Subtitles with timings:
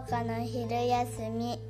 [0.00, 1.60] 和かな昼休み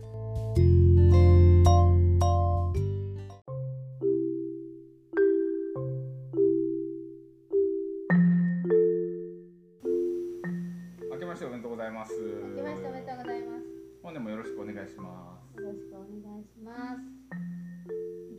[11.10, 13.64] 明けましておめでとうございます明けましておめでとうございます。
[14.02, 17.02] 本年もよろしくお願いしますよろしくお願いします。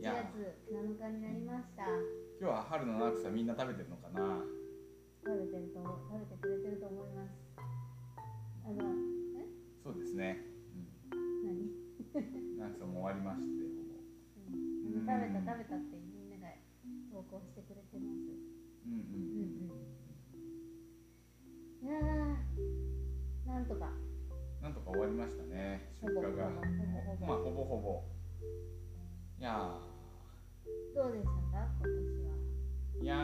[0.00, 0.40] いや月
[0.72, 1.84] 7日になりました。
[2.40, 4.40] 今日は春の七草みんな食べてるのかな？
[5.22, 7.21] 食べてると食べてくれてると思います。
[15.02, 16.46] 食べた食べたってみんなが
[17.10, 18.18] 投稿してくれてます。
[18.86, 19.00] うんううんん。
[21.82, 21.86] うん。
[21.86, 23.90] いやーなんとか。
[24.62, 26.22] なんとか終わりましたね出荷が。
[26.22, 26.36] ほぼ
[27.02, 28.04] ほぼまあほぼほぼ。
[29.38, 29.80] いや
[30.94, 31.34] どうでしたか
[31.80, 32.30] 今年は？
[33.00, 33.16] ーいや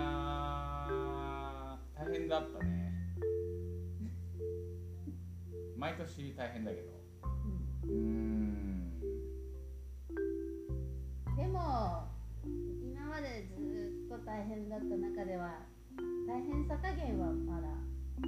[1.95, 2.93] ー大変だったね。
[5.77, 6.91] 毎年大変だけど。
[7.85, 7.89] うん。
[7.89, 8.58] うーん
[12.45, 13.55] 今までず
[14.07, 15.61] っと大変だった中では
[16.27, 17.69] 大変さ加減はまだ、
[18.19, 18.23] う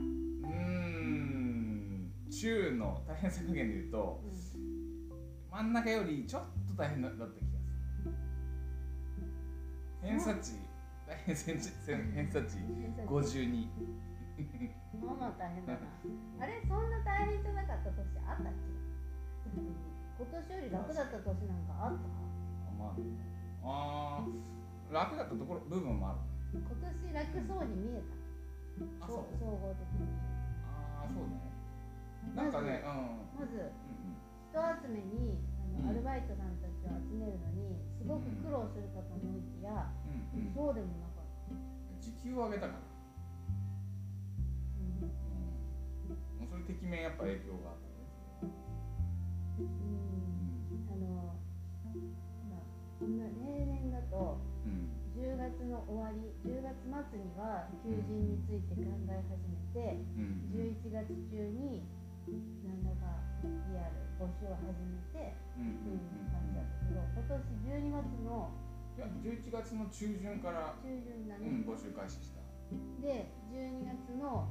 [0.46, 4.28] ーん中の大変さ加減で言うとう
[5.52, 7.34] 真ん中よりちょっと大変だった気がす
[8.04, 8.12] る。
[10.02, 10.52] 偏差値。
[11.06, 11.74] 大変偏差値
[12.14, 12.56] 偏差値。
[12.58, 12.62] ん、
[13.06, 13.66] 52
[15.04, 15.78] まあまあ大変だな。
[16.40, 16.62] あれ？
[16.62, 19.60] そんな大変じゃなかった年あったっけ？
[20.22, 22.06] 今年より楽だった年なんかあった？
[22.06, 22.96] あまあ
[23.62, 26.18] あー楽だったところ部分もある。
[26.58, 29.06] ね今年楽そうに見えた。
[29.06, 29.24] あそう。
[29.38, 30.08] 総合的に
[30.66, 31.38] ああそうね。
[32.34, 33.40] なんかねうん。
[33.40, 34.16] まずうん
[34.50, 35.90] 人集めにあの、うん。
[35.90, 39.86] アルバイトさんたちを集めるのにすごく苦労するかと思いきや、
[40.56, 41.54] そうでもなかった、
[42.02, 42.78] 時給を上げたから。
[44.80, 46.50] うん。
[46.50, 48.50] それてきめんやっぱ影響があったね
[49.60, 49.68] うん。
[50.90, 51.36] あの、
[53.00, 54.92] まあ、こんな例年だとうん。
[55.10, 60.52] 10月の終わり10月末には求人について考え始めてうん。
[60.52, 61.82] うん11月中に
[62.62, 68.50] 何らかリアル募集を始めてうんってうんいう感じだったけど今年12月の
[68.96, 72.42] いや11月の中旬から、中旬だね、うん、募集開始した。
[73.00, 74.46] で12月の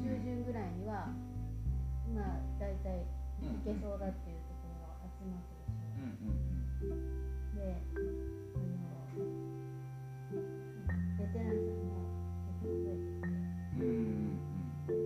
[0.00, 1.12] 中旬ぐらいには
[2.14, 3.04] まあ大体
[3.42, 5.84] いけそうだっていうところが集まってるし。
[6.00, 7.19] うんうんうん
[7.60, 7.76] で、
[8.54, 8.58] あ
[9.18, 9.28] の、
[11.18, 12.08] ベテランさんも
[12.48, 13.28] 結構増えてきて、
[13.76, 14.40] うんうん
[14.88, 15.04] うん。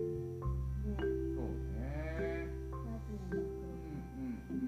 [0.85, 0.95] ね、
[1.35, 2.47] そうね。
[2.85, 3.43] 夏にも
[4.15, 4.63] うんうん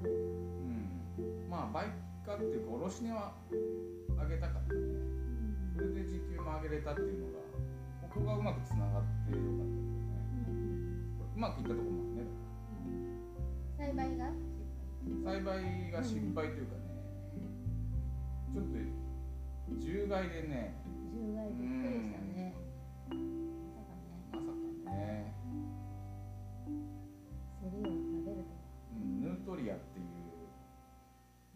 [0.00, 0.16] うん
[0.64, 1.50] うん。
[1.50, 1.92] まあ売
[2.24, 3.34] 価っていうか卸値は
[4.16, 4.80] 上げたからね。
[5.74, 7.44] それで時給も上げれたっていうのが
[8.08, 9.76] ここがうまくつながってよかったけどね。
[11.36, 12.30] うまくいったところもあるね。
[13.76, 14.32] 栽培が
[15.24, 16.85] 栽培が失敗というかね
[18.56, 18.72] ちょっと
[19.84, 20.80] 獣害でね
[21.12, 22.56] 獣害びっくりしたね。
[23.12, 24.52] まさかね、まさか
[24.90, 25.36] ね、
[27.60, 28.56] セリを食べるとは。
[28.94, 30.06] うん、ヌートリアっていう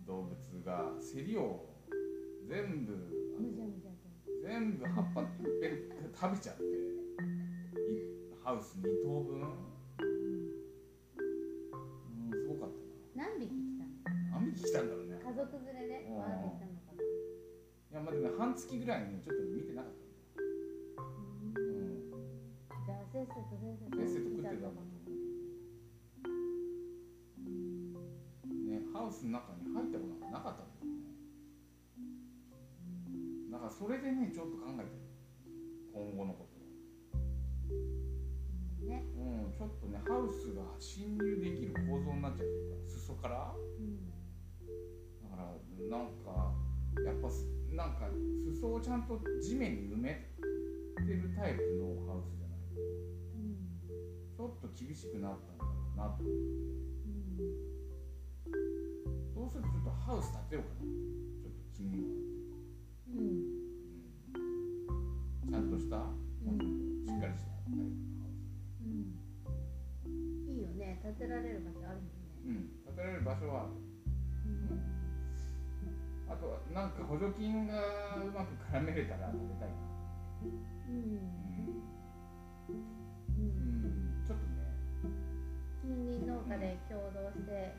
[0.07, 1.65] 動物がセリを
[2.47, 2.93] 全部。
[4.43, 5.27] 全部葉っぱいっ
[5.61, 5.71] ぺん
[6.15, 6.67] 食べちゃってい
[8.45, 9.41] ハウス2棟分、
[18.11, 20.11] あでもね半月ぐらいねちょっと見てなかったん。
[21.55, 22.01] だよ、うん、
[22.87, 23.57] じゃあせっせと
[23.95, 24.87] せっせと食ってた来のかな
[28.67, 30.33] ねハウスの中に入ったことなん。
[30.33, 30.69] かなかったん。
[30.71, 31.15] だよね
[33.51, 34.89] だからそれでねちょっと考えてる
[35.93, 36.61] 今後のことを
[38.89, 39.53] ね、うん。
[39.57, 44.09] ちょっとねハウスが侵入できる構造になっちゃってるから裾からうん。
[45.23, 45.43] だから
[45.89, 46.07] なん。
[46.25, 46.55] か
[47.05, 47.29] やっぱ
[47.71, 47.95] なん。
[47.97, 48.09] か
[48.61, 49.07] 裾をちゃん。
[49.07, 50.15] と地面に埋め
[51.07, 52.81] てるタイプのハウスじゃないと
[53.35, 53.81] うん。
[54.37, 55.59] ちょっと厳しくなったん。
[55.59, 56.61] だろうなと思って
[59.35, 60.81] そうするとちょっとハウス建てようかな
[61.41, 62.09] ちょっと気には
[63.09, 63.17] うん。
[63.17, 63.45] うん。
[64.29, 65.51] うん。
[65.51, 65.69] ちゃん。
[65.71, 65.97] とした、
[66.43, 66.59] うん。
[67.07, 68.31] しっかりしたタイプのハウ
[68.83, 69.17] うん。
[70.47, 73.73] いいよね建てられる場所あるもん、ねうん、建てられる場所はある
[76.41, 79.75] あとはなんか補助金がうまく絡めれたら建てたいな。
[80.89, 81.75] うん。
[82.69, 82.73] う
[83.37, 83.43] うん。
[83.43, 83.47] ん、
[83.85, 83.89] う
[84.23, 84.75] ん、ちょっとね。
[85.83, 87.75] 近隣農家で共同して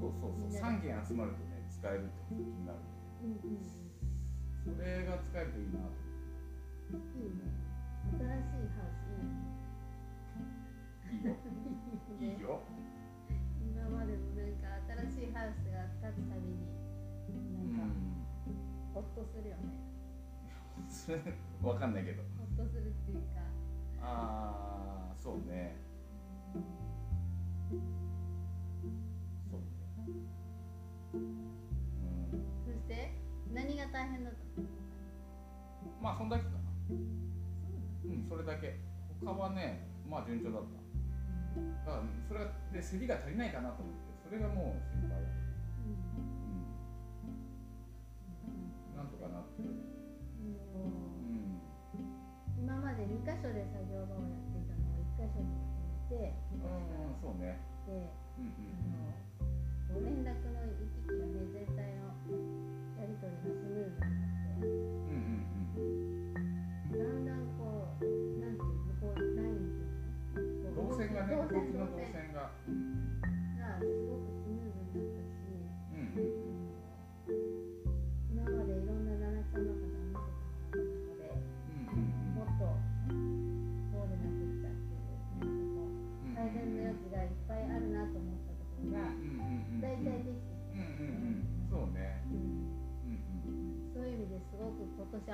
[0.00, 0.52] そうそうそうみん。
[0.52, 2.82] なで3件集まるとね使えるって補助金がある
[3.22, 3.30] うん。
[3.30, 3.88] うん。
[4.64, 7.44] それが使えるといいなといいね
[8.18, 9.48] 新しいハウスいいね
[11.10, 11.36] いいよ
[12.20, 12.60] いいよ
[13.60, 14.52] 今までもなん。
[14.60, 14.80] か
[15.10, 16.67] 新しいハウスが建つたびに
[18.98, 19.62] ほっとするよね、
[20.90, 21.22] それ
[21.62, 22.24] わかんないけど。
[22.36, 23.38] ほっとするっていうか。
[24.02, 25.76] ああそうね。
[29.48, 29.66] そうね。
[31.14, 31.22] うん。
[32.66, 33.14] そして
[33.54, 34.66] 何が大変だったの？
[36.02, 36.56] まあそんだけかな。
[36.90, 38.80] うんそれだけ。
[39.24, 40.66] 他はねまあ順調だった。
[41.86, 44.00] だからそれがで競りが足りないかなと思って。
[44.28, 45.37] それがもう心配だった
[48.98, 49.62] なんとかなって。
[49.62, 49.78] うん。
[52.58, 56.34] 今まで2箇所で作業場をやっていたのを1箇所にまとめて。
[56.50, 57.62] うんそうね。
[57.86, 58.50] でうん
[58.90, 58.97] あ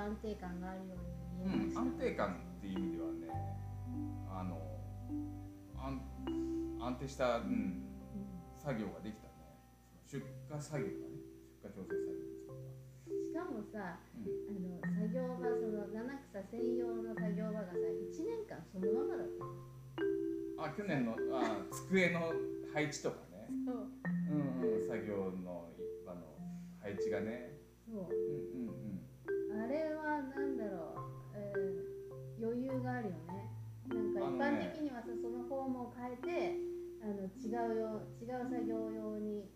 [0.04, 1.80] 安定感があるよううんうんに見えました。
[1.80, 3.28] 安定感っていう意味ではね
[4.28, 4.60] あの
[5.80, 6.00] 安
[6.80, 7.80] 安定した、うん、うん
[8.58, 9.34] 作業ができたね。
[10.06, 10.20] 出
[10.50, 11.20] 荷作業がね。
[11.62, 14.80] 出荷調整作業しかもさうん。
[14.84, 19.52] あの作業場その七草専用の作業場がさ1年間そのままだったの。
[20.64, 22.32] あ去年のあ机の
[22.72, 23.48] 配置とかね。
[23.66, 23.88] そう。
[24.30, 25.68] うんうん作業の
[26.06, 26.20] あの
[26.80, 27.52] 配置がね。
[27.88, 27.96] そう。
[27.96, 28.83] うんうんうん
[29.64, 31.00] あれはなんだろう、
[31.34, 31.94] えー
[32.44, 33.49] 余裕があるよね。
[33.88, 36.58] なんか一般的にはさそのフォームを変えて
[37.00, 39.46] あの違うよ違う作業用に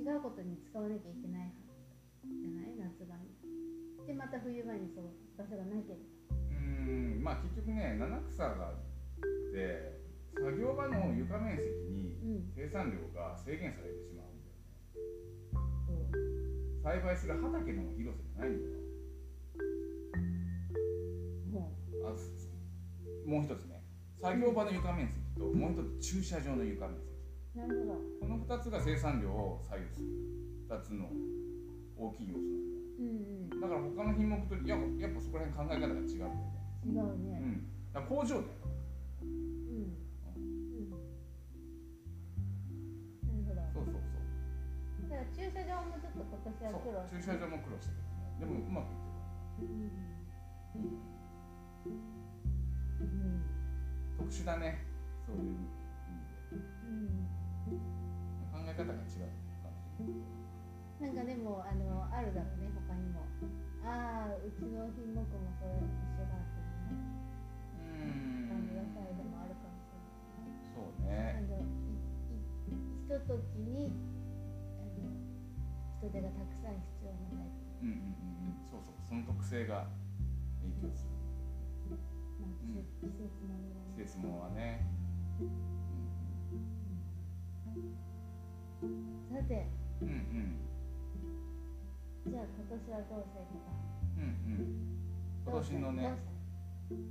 [0.00, 1.52] 違うことに使わなきゃいけない
[2.24, 2.74] じゃない？
[2.80, 3.30] 夏場に。
[4.08, 6.34] でまた冬場にその場所がなければ。
[6.34, 8.76] うんまあ結局ね七草があっ
[9.52, 10.00] て
[10.34, 12.52] 作業場の床面積にうん。
[12.56, 15.21] 生産量が制限されてしまうんだよね
[16.82, 18.74] 栽培する畑の広さじゃないんだよ
[21.52, 21.72] も
[22.08, 22.48] あす
[23.26, 23.80] もう一つね。
[24.20, 27.06] 作業場の床面積ともう一つ駐車場の床面積。
[27.54, 27.94] うなるほど。
[28.20, 30.08] この2つが生産量を左右する。
[30.68, 31.06] 2つの
[31.96, 32.40] 大きい要素
[32.98, 36.42] うんなんだよだから他の品目とややっぱそこら辺考え方が違うんだよね。
[36.86, 37.66] うん違ううねん。
[37.92, 38.42] だ工場だよ
[45.12, 50.88] そう駐車場もちょっと今年は苦労駐車場も苦労したけどねでもうまくいってるうん
[53.00, 53.44] うん
[54.16, 54.80] 特殊だね
[55.26, 57.28] そういう意味でうん
[58.52, 59.36] 考え方が違う
[61.02, 63.20] なんかでもあのあるだろうね他にも
[63.84, 65.28] ああうちの品目も
[65.60, 66.96] それ一緒だってい
[68.00, 69.92] うねう感じがサイドもあるかもし
[71.04, 71.36] れない。
[71.36, 71.68] あねのい
[72.70, 73.92] いひとときに
[76.02, 77.46] 人手がたくさん必要なタイ
[77.82, 78.58] うんうんうんうん。
[78.66, 78.94] そうそう。
[79.06, 79.86] その特性が
[80.58, 81.14] 影響する。
[81.86, 81.94] プ、
[82.42, 83.70] まあ、季節もね。
[83.94, 84.82] 季節ものはね、
[89.30, 89.70] さて
[90.02, 90.58] うん、うん
[92.26, 92.32] うん。
[92.32, 93.70] じゃあ今年はどうしていくか。
[94.18, 94.22] うん。
[94.22, 94.92] うん
[95.44, 96.14] 今年のね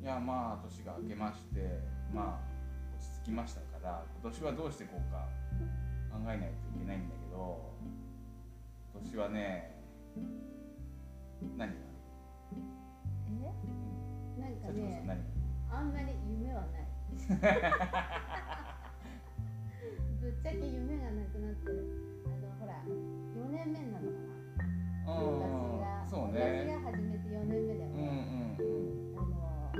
[0.01, 1.79] いやまあ年が明けまして
[2.13, 5.27] まあ落ち着きましたから今年はどうしていこうか
[6.10, 7.71] 考えないといけないんだけど
[8.93, 9.71] 今年はね
[11.57, 11.75] 何が？
[13.41, 14.41] え？
[14.41, 15.03] なんかね
[15.71, 16.88] あんまり夢はない。
[20.21, 21.88] ぶっちゃけ夢がなくなってる。
[22.25, 24.31] あのほら4年目なのかな。
[25.07, 25.41] うん私
[25.81, 28.57] が、そうね私が始めて4年目だようんうんね。
[28.60, 29.74] うんあの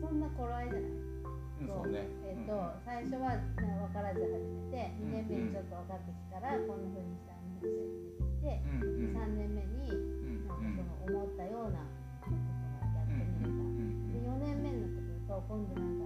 [0.00, 0.90] そんな頃合いじゃない？
[0.90, 2.52] うんそうねえっ、と、
[2.84, 8.07] 最初は、ね、分からず始めて2年目にちょっと分かってきたら、こんな風にしたらいいんですよっ
[8.40, 8.86] てうんうん。
[8.86, 11.78] 出てきて、3年目にうんなんかうんその思ったような
[12.22, 12.38] ことが
[12.94, 13.62] やってみれた。
[14.12, 16.04] で4年目になってくると今度なんか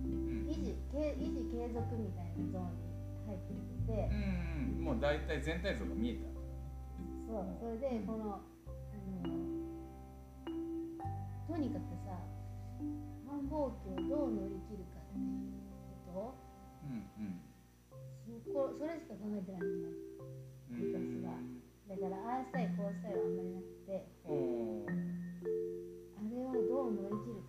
[0.00, 2.82] 維持維持継維持継続みたいなゾーンに
[3.26, 4.84] 入ってきてて、うんうん。
[4.84, 6.28] もう大体全体像が見えた。
[7.30, 8.42] そうそれでこのあ
[9.28, 9.30] の
[11.46, 12.18] とにかくさ
[13.28, 15.54] 繁忙期をどう乗り切るかっていう
[16.12, 16.34] こ
[16.82, 17.38] うんうん。
[18.26, 19.88] とそこそれしか考えてないんだ
[20.80, 24.06] だからああしたいこうしたいはあんまりなくて。
[26.16, 27.39] あれをどう乗り切る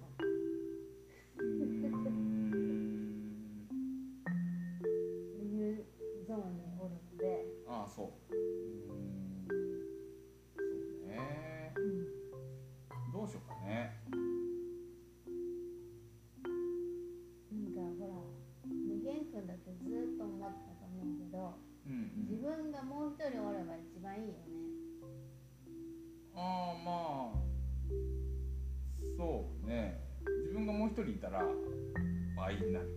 [32.35, 32.87] 倍になる。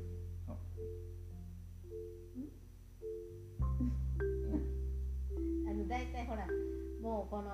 [5.69, 6.47] あの大体ほら
[7.03, 7.51] もうこの、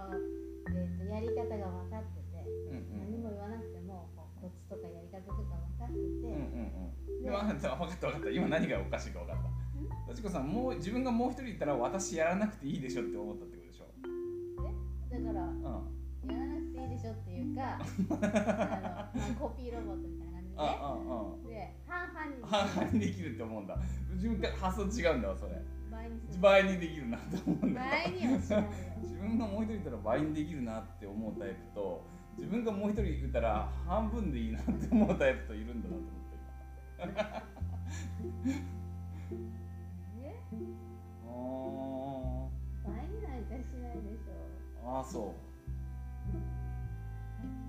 [0.69, 4.09] えー、とやり方が分かってて、うんうん何も言わなくても
[4.40, 6.40] コツとかやり方とか分かってて、うんうん
[7.19, 7.23] うん。
[7.25, 8.30] でも分かった分かった分かった。
[8.30, 9.37] 今何がおかしいか分かっ
[10.07, 10.14] た。
[10.14, 13.87] 幸子さんもう自分がもう一人いたら私やらなくていいでしょって思ったってことでしょ？
[15.11, 15.62] だからうん。
[16.30, 17.85] やらなくていいでしょっていうか あの、
[18.19, 20.30] まあ、コピーロボットみたいな
[20.61, 23.79] で半々に半々にできるって思うんだ。
[24.14, 25.52] 自分から発想違うんだわそれ。
[26.40, 27.81] 倍にできるなって思うんだ。
[27.81, 28.33] 倍には
[29.00, 32.05] 自分がもう一人いたら倍にできるなって思うタイプと
[32.37, 36.31] 自分がもう一人いたら半分でいいなって思うタイプといるんだなと思って。
[40.23, 40.35] え？
[40.52, 42.50] 今
[42.85, 44.33] 倍になんかしないでしょ。
[44.85, 45.35] あーあーそう。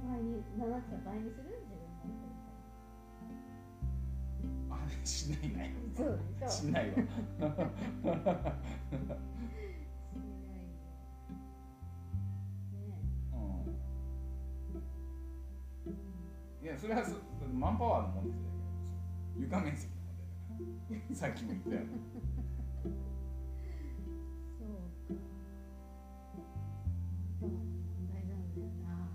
[0.08, 1.61] 倍に7つ倍にする？
[5.04, 6.96] しないねそうでしょしないわしないよ。
[6.96, 7.08] ね
[13.34, 13.38] う
[16.62, 16.64] ん。
[16.64, 17.12] いやそれはそ
[17.54, 20.08] マンパワーの問題じゃないけど床面積の問
[20.90, 21.82] 題だからさっきも言ったよ。
[24.60, 24.74] そうか。
[27.40, 27.60] そう問
[28.14, 29.10] 題なんだよな。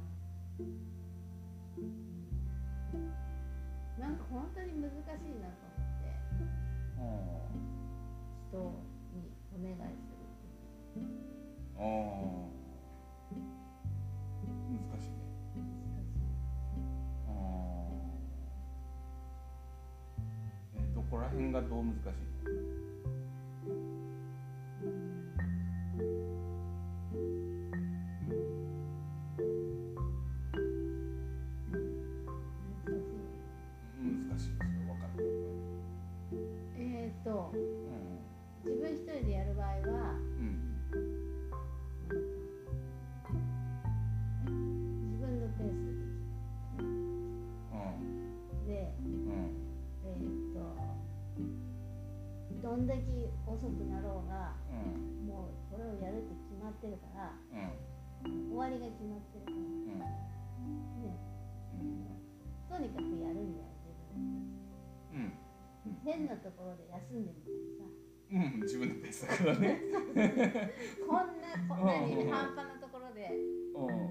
[3.99, 4.95] なんか本当に難し
[5.31, 5.49] いな。
[5.49, 5.66] と
[6.97, 8.57] 人
[9.13, 11.03] にお願いする
[11.79, 11.83] ああ
[14.71, 15.15] 難しいね。
[15.55, 15.61] 難
[16.05, 16.19] しい
[17.29, 17.93] ああ
[20.75, 22.66] えどこら辺がどう難しいの？
[52.77, 53.01] んだけ
[53.47, 55.27] 遅くなろうがうん。
[55.27, 58.51] もうこれをやるって決まってるからうん。
[58.53, 59.57] 終わりが決まってるから。
[59.57, 59.99] うん。
[59.99, 61.17] ね。
[62.69, 64.53] とにかくやるんだよ自分
[65.15, 65.33] うん。
[66.05, 67.85] 変なところで休んでみたりさ。
[68.33, 68.61] うん。
[68.63, 69.81] 自分のペースだからね。
[71.07, 73.31] こんなこんなに半端なところで。
[73.73, 74.11] そうだよ。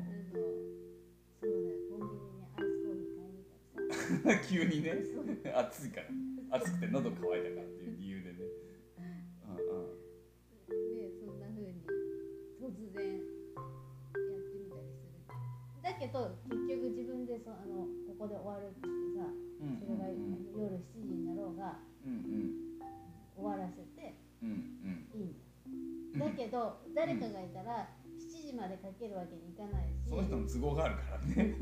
[1.91, 4.41] コンビニにアイスコーヒー買いに行ったりさ。
[4.41, 4.93] ん 急にね。
[5.53, 6.07] 暑いから。
[6.57, 7.84] 暑くて喉乾いたからって
[15.99, 19.27] けど結局自分でそあのここで終わるって言ってさ
[19.61, 19.79] うん。
[19.79, 22.69] それが、夜7時になろうがうん
[23.35, 25.09] 終わらせてうんうん。
[25.13, 25.33] いいん
[26.19, 31.55] だよだけど誰かがいたら7時までかけるわけにいかないしその人の都合があるからね。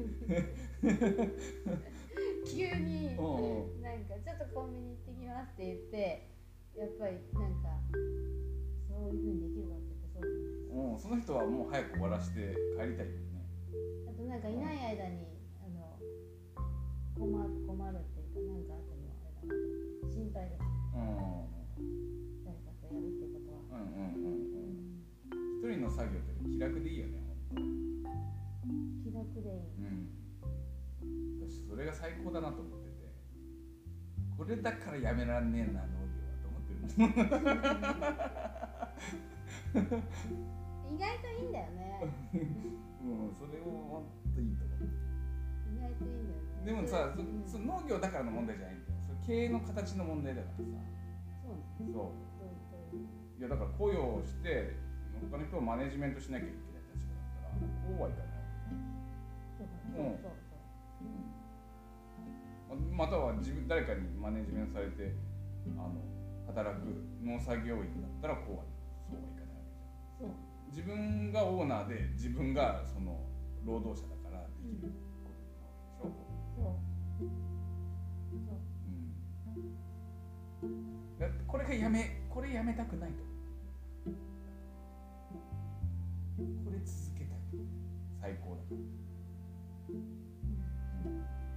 [2.45, 3.81] 急にうんうん。
[3.81, 6.29] なんかちょっとコンビニ行ってきますって言って
[6.75, 7.69] やっぱりなんか
[8.89, 13.07] そういう風にできるかってそううんその人はもう早く終わらして帰りたい
[14.07, 15.27] あとなんかいない間に
[15.63, 15.97] あの
[17.17, 19.53] 困る困るっていうかなんかあってもあれだ
[20.11, 20.61] 心配だし
[20.93, 21.49] うん
[22.45, 23.87] 誰かとやるってことは、うん。
[23.87, 24.73] うんうんうん
[25.63, 27.23] 一人の作業って気楽でいいよね
[29.01, 30.09] 気楽でいいうん。
[31.39, 32.93] 私それが最高だなと思ってて。
[34.37, 36.61] これだからやめらんねえな農業はと思っ
[39.81, 40.62] てる
[40.93, 41.99] 意外といいんだよね。
[42.33, 42.39] うん。
[43.33, 44.79] それを本当いいと思う。
[45.73, 46.43] 意外といいんだよね。
[46.65, 47.43] でもさそうん。
[47.45, 48.99] そ農業だからの問題じゃないんだよ。
[49.01, 50.63] それ経営の形の問題だからさ。
[51.41, 52.17] そうなんそう。
[53.39, 54.75] いやだから雇用をして
[55.31, 58.27] 他の人をマネジメントしなきゃいけない立場だったらこうはいかない
[59.57, 59.63] そ
[59.99, 60.17] ううん。
[60.17, 60.31] そうそう
[62.97, 65.13] ままたは自分誰かにマネジメントされて
[65.77, 65.91] あの
[66.47, 68.63] 働く農作業員だったらこうは
[69.09, 70.29] そうはいかないわけじゃん。
[70.29, 70.31] そう
[70.73, 73.21] 自分がオーナーで自分がその
[73.63, 75.37] 労働者だからできること
[76.01, 76.73] なわけでしょ、そう。
[78.49, 78.57] そう。
[80.63, 83.17] うん、だこれがやめこれやめたくないと。
[86.65, 87.37] これ続けたい
[88.19, 88.77] 最高だから。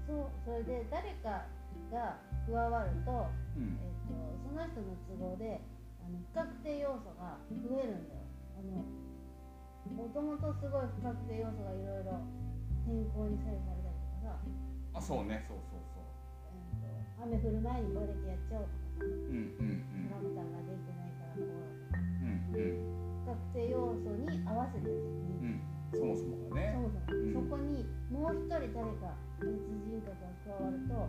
[0.07, 1.47] そうそれで誰か
[1.91, 3.81] が加わると,、うん。
[3.81, 4.13] えっと
[4.45, 5.63] その人の都合で
[6.05, 8.21] あの不確定要素が増えるんだよ。
[8.59, 8.85] あの
[9.95, 12.19] もともとすごい不確定要素がいろいろ
[12.87, 14.41] 天候に左右されたりとかさ
[14.95, 15.45] あそうね。
[15.47, 16.07] そうそうそう。
[17.23, 21.53] 雨降る前にこれだけやっちゃおうとかさうんうんトラクターが出てないからこうと
[21.93, 22.81] かうんうん。
[23.25, 25.61] 不確定要素に合わせてるうん。
[25.97, 26.73] そもそもがね。
[26.77, 27.33] そもそも、うん。
[27.33, 31.09] そこにもう一人誰か別人格が加わると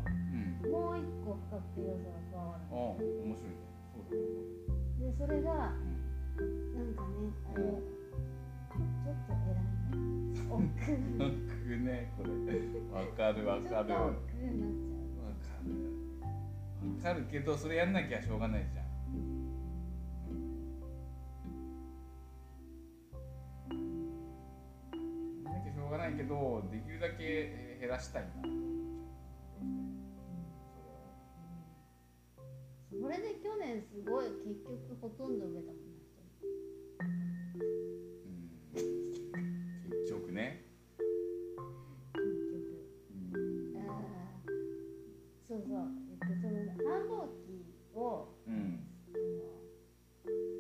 [0.66, 0.72] うん。
[0.72, 3.68] もう一個不確定要素が加わるああ面白いね。
[3.94, 4.18] そうだ
[4.98, 5.76] でそれが
[6.40, 6.76] うん。
[6.76, 7.64] なんかねあれ
[8.72, 8.78] ちょ
[9.14, 9.78] っと偉いね。
[11.20, 11.30] 億
[11.66, 12.30] 劫ねこれ。
[12.92, 13.74] わかるわかる。
[13.74, 13.94] わかる。
[16.80, 18.86] わかるけどそれやんなきゃしょうがないじゃん。
[25.44, 28.30] やんなきゃしょうがないけどできるだけえー減らしたいな。
[33.00, 35.98] それで去年すごい結局ほとんど植えたもんな一
[47.98, 48.86] をうん。
[49.10, 49.58] あの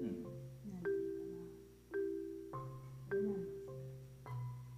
[0.01, 0.25] うん。
[0.73, 1.45] なんていうかな。
[3.07, 3.37] これな。
[3.37, 3.77] んですよ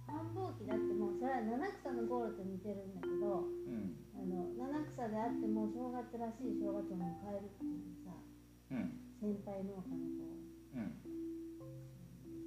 [0.06, 3.96] 繁忙期だってもうそれは七草のゴールと似てるんだけどうん。
[4.12, 8.12] あの七草であっても正月らしい正月を迎えるっていうさ
[8.70, 8.92] うん。
[9.20, 10.28] 先輩農家のこ
[10.76, 10.84] う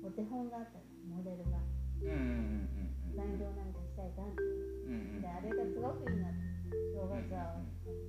[0.06, 0.86] お手本があったの
[1.18, 1.58] モデルが。
[2.04, 4.90] うんうんうん残業なんかしたいかんってう。
[4.90, 6.54] んうんであれがすごくいいなって。
[6.74, 7.62] 正月は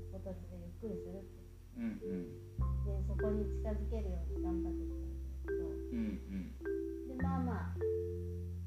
[0.09, 1.44] 今年でゆっくりするって
[1.79, 2.45] うんうん。
[2.85, 6.53] でそこに近づけるように頑張ってきたんだうんうん
[7.09, 7.73] でまあまあ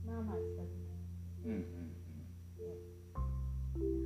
[0.06, 1.88] まあまあ近づいてうんうん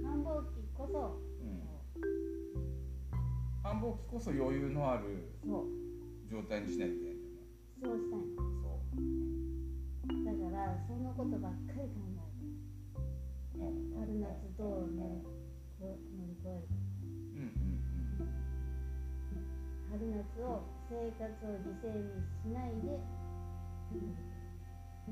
[0.03, 1.63] 繁忙期こそ、うん
[3.63, 5.65] 繁忙期こそ余裕のあるそう
[6.29, 7.17] 状態にしないといけない
[7.83, 15.30] そうしたいそうだからそのことばっかり考えてうん春夏どうねこう
[20.43, 22.99] を生活を犠牲にしないで。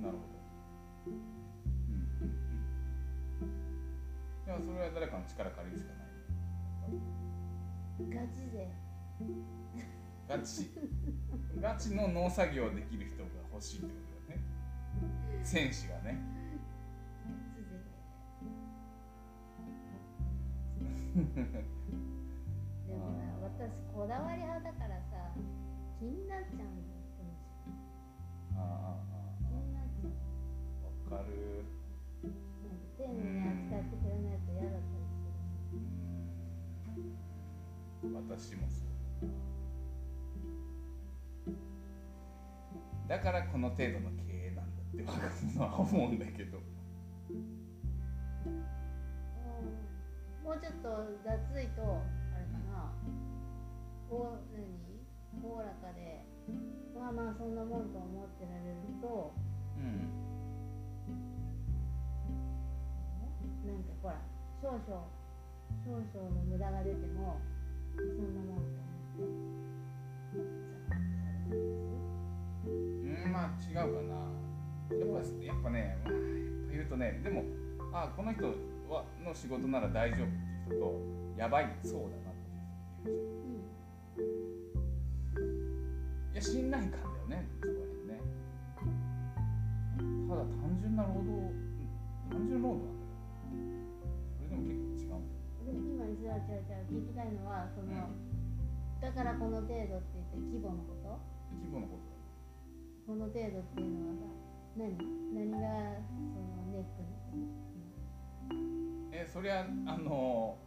[0.02, 0.40] なるほど。
[1.08, 3.60] うんうんうん。
[4.46, 6.10] でもそれは誰かの力借りるしかない。
[8.10, 8.68] ガチ勢。
[10.28, 10.72] ガチ。
[11.62, 14.46] ガチの農作業できる人が欲しいってことだよね。
[15.44, 16.18] 戦士がね。
[17.26, 17.80] ガチ勢。
[22.90, 25.19] でもな私こだわり派だからさ
[26.00, 26.88] 気になっちゃうん。
[26.88, 27.72] だよ人の仕事
[28.56, 28.60] あ
[29.12, 30.12] あ気になっちゃう
[31.14, 31.66] わかる
[32.24, 32.78] なん。
[32.78, 35.80] か丁寧に扱ってくれないと嫌だったりする
[38.04, 38.14] うん。
[38.28, 38.90] 私もそう
[43.08, 44.76] だからこの程度の経営なん。
[44.76, 46.20] だって若者は思うん。
[46.20, 46.60] だけど
[50.44, 50.90] もうちょっと
[51.24, 51.82] 雑いと
[52.34, 54.18] あれかなうん。
[54.18, 54.89] お何
[55.44, 56.26] おおらかで
[56.98, 59.34] まあまあそんなもんと思ってられると
[59.78, 60.10] うん。
[63.66, 64.16] なんかほら
[64.62, 64.82] 少々
[65.86, 67.40] 少々の無駄が出ても
[67.96, 68.80] そんなもんと
[69.18, 69.60] 思って。
[72.70, 74.40] うんまあ違うかな。
[74.98, 76.14] やっぱやっぱね、まあ、
[76.72, 77.44] 言うとねでも
[77.94, 78.46] あこの人
[78.90, 80.30] はの仕事なら大丈夫っ
[80.68, 81.00] ていう人と
[81.38, 82.34] やばいそうだなっ
[83.06, 83.62] ていう人いる
[84.18, 84.59] じゃん
[86.34, 88.22] いや信頼感だよねそこら辺ね。
[90.30, 91.54] ただ単純な労働
[92.30, 95.42] 単純労働なんだけどそれでも結構違うんだよ。
[95.66, 97.90] で今じゃあじゃあじゃあ聞きたいのはその、
[99.02, 101.18] だからこの程度って言って規模のこと？
[101.58, 102.06] 規模のこと
[103.08, 104.22] この程度っていうのはさ
[104.78, 104.98] 何？
[105.34, 105.58] 何が
[106.30, 107.02] そのネック
[109.12, 110.58] えそりゃあの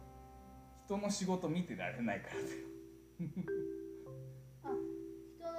[0.85, 2.45] 人の仕事見てられないからだよ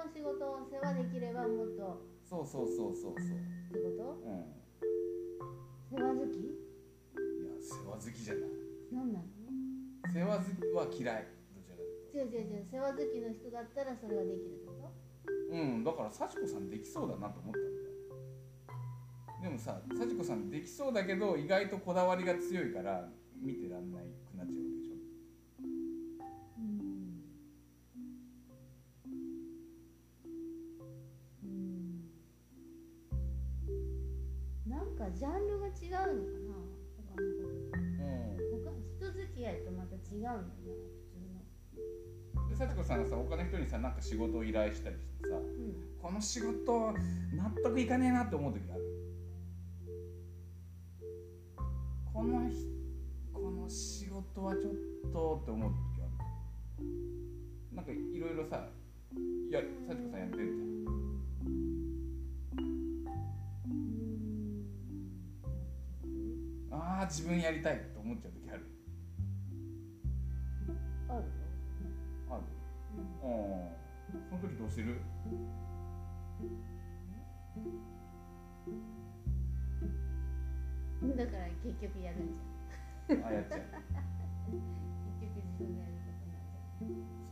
[0.05, 2.05] の仕事を世話できればもっと。
[2.23, 3.37] そうそうそうそうそう。
[3.37, 4.45] ってこうん。
[5.89, 6.37] と世話好き？
[6.37, 6.53] い
[7.41, 8.49] や世話好きじゃない。
[8.91, 9.25] 何なの
[10.13, 11.25] 世話好きは嫌い。
[11.55, 11.81] どちらか
[12.13, 14.93] 違う違う違う世話好きの人だったらそれができるってこと？
[15.25, 17.85] とうんだから幸子さんできそうだなと思ったんだよ
[19.43, 23.09] でもさ幸子さんできそうだけど意外とこだわりが強いから
[23.41, 24.55] 見てらんないくなっちゃう
[35.05, 36.55] かジャンルが違うのかな。
[36.97, 38.63] 他のこととうん。
[38.63, 40.45] 他人付き合いとまた違うんだよね
[41.03, 41.19] 普通
[42.43, 42.49] の。
[42.49, 45.75] で幸子さんがさ他の人にさなんか仕事を依頼したりしてさうん。
[46.01, 46.91] この仕事
[47.33, 48.84] 納得いかねえなって思う時ある？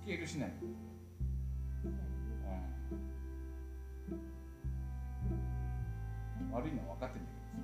[0.04, 0.52] っちゃうスケールしない。
[0.52, 0.74] うん。
[6.52, 7.58] 悪いのは分かってんだけどさ。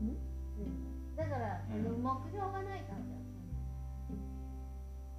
[0.00, 1.16] うん。
[1.16, 2.02] だから、うん。
[2.02, 3.20] 目標がないからだよ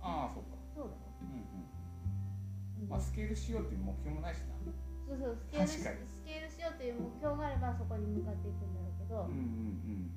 [0.02, 0.58] ああそうか。
[0.76, 2.89] そうだよ、うんうん。
[2.89, 4.56] まあスケールしようっていう目標もないしな。
[5.08, 5.84] そうそうスケールしス
[6.24, 9.42] ケールしようという目標があればそこに向かっていくんだろうけど、うんうん
[9.89, 10.13] うん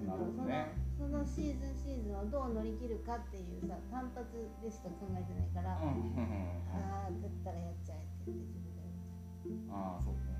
[0.00, 0.06] うん。
[0.06, 4.28] なるほどねそのシーズンシーズンをどう乗り切るかっていうさ単発
[4.60, 6.76] でしか考えてないから、うんうんうんうん。
[6.76, 9.00] ああだったらやっちゃえって言って自分でやる。
[9.48, 10.36] じああそうね。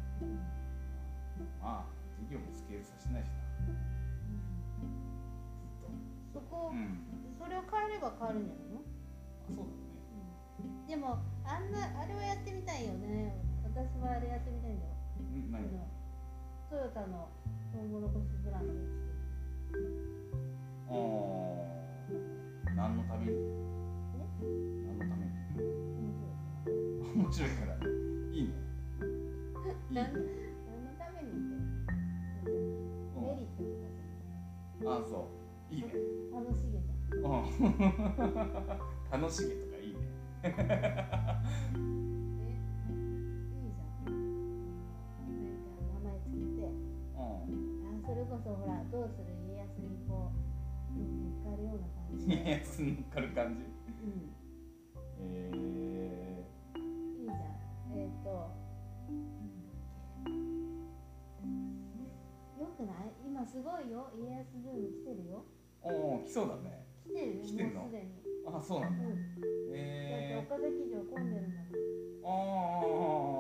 [1.65, 1.89] まあ
[2.21, 3.41] 事業もスケールさせてないしな。
[3.65, 3.81] ずっ
[5.81, 6.77] とそこ
[7.41, 9.81] それを変えれば変わるんじゃないの、あそうだね。
[10.85, 13.33] でもあんなあれはやってみたいよね。
[13.65, 14.93] 私はあれやってみたいんだよ。
[15.25, 15.89] うん何あの
[16.69, 17.33] トヨタの
[17.73, 19.09] トウモロコシブランドを作る
[19.73, 20.20] あー
[20.91, 20.99] 何
[22.97, 23.33] のために？
[24.85, 25.31] 何のために？
[27.15, 27.77] 面白いから。
[27.77, 27.83] ね
[28.33, 29.95] いいねいい？
[29.95, 30.03] 何？
[30.03, 30.19] の
[30.99, 31.31] ために？
[31.31, 31.39] って
[33.15, 33.23] うん。
[33.23, 33.71] メリットと
[34.85, 35.15] かああそ
[35.71, 35.75] う。
[35.75, 35.87] いいね。
[36.33, 39.23] さ楽しげじゃんうん。
[39.23, 39.99] 楽しげとかいいね。
[48.03, 49.40] それこそほらどうする？
[51.01, 54.35] 乗っかるような感じいで、やつ乗っかる感じうん、
[55.19, 56.45] え
[56.77, 57.39] いいじゃん。
[57.99, 58.51] えっ、と
[62.59, 67.75] よくない今すごいよ家康ブーム来てるよー、おお来そうだね来てるよ来てん。
[67.75, 68.11] のもうすでに
[68.47, 68.99] あそうなん。
[68.99, 69.15] だうん。
[70.11, 71.31] だってえ岡崎城混ん。
[71.31, 71.55] でるん。
[71.55, 71.73] だもん。
[72.23, 73.40] ー、ああ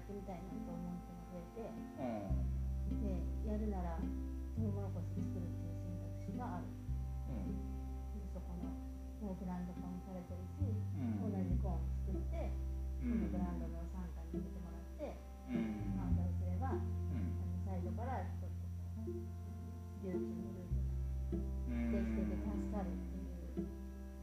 [0.00, 1.68] ってみたいなと思う人が増え
[2.00, 2.40] うん。
[2.96, 6.66] てでやるならトウモロコシ作るっていう選択肢がある。
[7.30, 7.54] うん
[8.16, 8.66] でそこの
[9.20, 10.64] もうブランド化もされてるし、
[10.96, 11.20] うん。
[11.20, 12.48] 同じコーンを作って、
[13.04, 13.28] うん。
[13.28, 15.12] このブランドの傘下に入れてもらって
[15.52, 15.92] うん。
[16.00, 16.80] 販売すれば、あうん。
[16.80, 18.64] のサイドからちょっと
[18.96, 19.12] こう
[20.02, 23.68] 流通のルートがうんできてて助かるっていう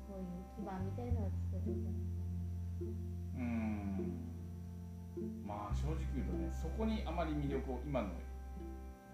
[0.10, 2.18] そういう基盤みたいなのを作るんじゃないか
[3.38, 3.77] うん
[5.48, 8.10] まあ正直言うとねそこにあまり魅力を今の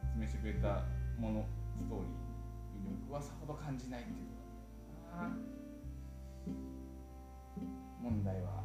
[0.01, 0.83] 説明してくれた
[1.17, 1.45] もの
[1.77, 4.41] ストーリー魅力はさほど感じないっていうとこ
[5.13, 5.35] ろだな
[8.01, 8.63] 問題は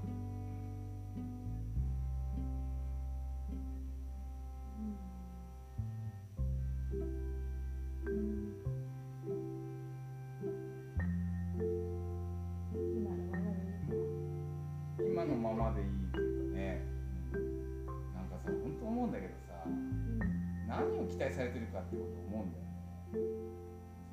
[21.19, 22.79] 期待されてるかってことを思うんだよね。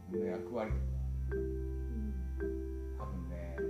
[0.09, 0.81] 自分の役割とか。
[2.97, 3.61] 多分ね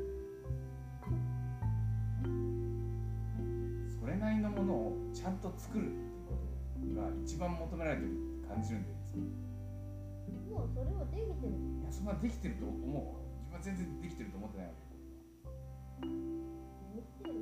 [3.99, 8.95] それなりのものをちゃんと作るっていうことが一番求められてるって感じるんだよ
[10.55, 11.51] ももうそれはできてる。
[11.51, 16.07] いやそんなできてると思う自分は全然できてると思ってないわけ。
[16.07, 17.35] できてる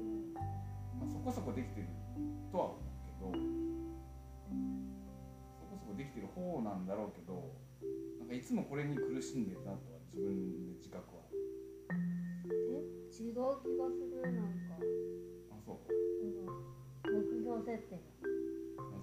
[0.97, 1.87] まあ、そこそこできてる
[2.51, 3.53] とは思うけど。
[3.77, 3.82] そ
[5.93, 7.53] こできてる方なんだろうけど
[8.19, 11.21] なんかいつもこれに苦しんでるなとは自分で自覚は。
[11.93, 12.81] え
[13.13, 14.81] 違う気がするなんか。
[15.53, 15.77] あそう。
[15.85, 16.49] その
[17.13, 18.01] 目標設定が。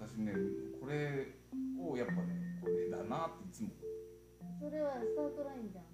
[0.00, 0.35] 私ね
[0.81, 1.31] これ
[1.79, 3.70] をやっぱねこれだなっていつも。
[4.59, 5.85] それはスタートラインじゃん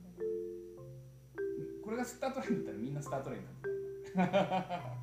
[1.85, 3.68] これがスタートラインだったらみんなスタートラインなんだ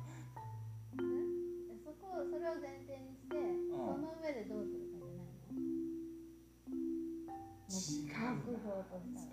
[1.00, 1.78] え？
[1.82, 3.36] そこそれを前提にして、
[3.70, 4.83] その上でどうする？
[7.92, 8.10] 違う。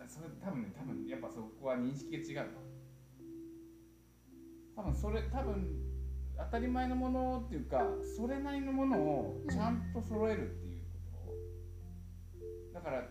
[0.08, 2.58] それ多分ね多分やっぱそこは認識が違うな
[4.76, 5.80] 多分それ多分
[6.38, 7.84] 当たり前のものっていうか
[8.18, 10.82] それなりのものをちゃんと揃えるっていう
[11.14, 11.32] こ
[12.74, 12.74] と。
[12.74, 13.04] だから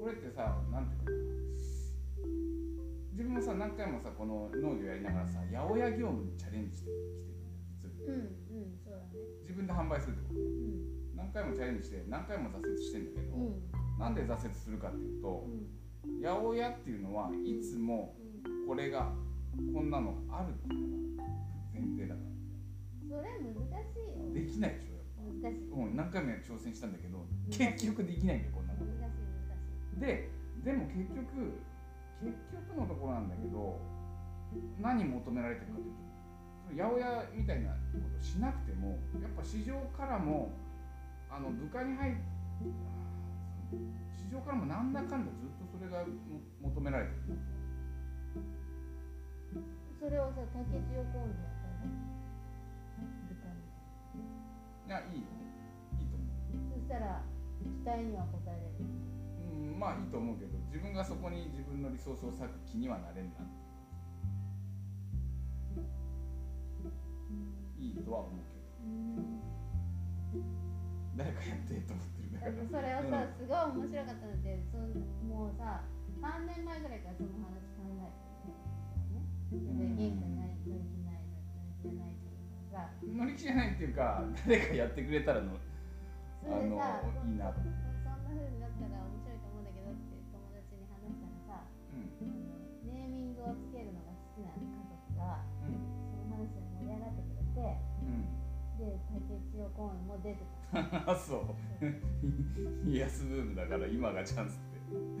[0.00, 1.18] これってさなんていうかな。
[3.12, 6.90] 自分もさ何回もさこの農業やりながらさ八百屋業務にチャレンジして
[7.88, 8.54] きてるんだよ実は。
[8.54, 9.04] うんうんそうだね。
[9.42, 10.40] 自分で販売するってこと。
[10.40, 11.16] うん。
[11.16, 16.22] 何回もチャレンジして何回も挫折してんだけど、うんなんで挫折するかっていうとうん。
[16.22, 18.14] 八百屋っていうのはいつも
[18.66, 19.12] これが
[19.74, 21.28] こんなのあるっていうのが
[21.74, 22.28] 前提だから。
[23.08, 24.34] それ難しいよ。
[24.34, 25.70] できないでしょやっ難しい。
[25.70, 29.94] ぱ、うん、何回も挑戦したんだけど結局できないんだよこんなこ難しい難しい。
[29.94, 30.30] とで
[30.64, 31.58] でも結局
[32.22, 33.78] 結局のところなんだけど
[34.80, 40.52] 何求められてるかというと八百屋みたいなことしなくてもやっぱ市場からも
[41.30, 42.14] あの部下に入っ
[43.70, 46.04] 市場からもなんだかんだずっとそれが
[46.60, 47.38] 求められてる
[50.00, 51.58] それをさ竹千代コンでやっ
[54.86, 55.26] たらいいいよ
[56.00, 56.28] いいと思う
[56.72, 57.20] そしたら
[57.60, 58.86] 期待には応えれる
[59.72, 63.68] うんまあいいと思うけど自分がそこに自分のリソースを割く気にはなれんなって
[67.78, 68.58] いいとは思うけど
[71.16, 74.86] 誰かやってと思ってそれをさすごい面白かったのでその
[75.26, 75.82] もうさ
[76.22, 78.54] 3年前ぐらいからその話考えて
[79.54, 81.24] るねで元気がない乗り気ない
[81.82, 85.56] 乗り気がないっていうのがさ乗り気じゃないっていうか誰かやってくれたらの
[86.46, 87.50] あのいいなとそそんな
[88.30, 92.14] 風になったら面白いと思うんだけどって友達に話したらさうん。
[92.86, 95.82] ネーミングをつけるのが好きな家族がうん。
[96.14, 98.24] その話で盛り上がってくれてうん。
[98.78, 101.86] で竹千代公園も出てたあそう。
[102.88, 104.58] 家康ブームだから今がチャンスっ